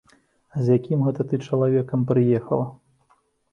А 0.55 0.63
з 0.67 0.75
якім 0.77 1.03
гэта 1.09 1.27
ты 1.33 1.41
чалавекам 1.47 2.09
прыехала? 2.15 2.67